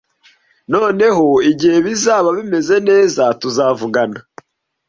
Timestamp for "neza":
2.89-3.23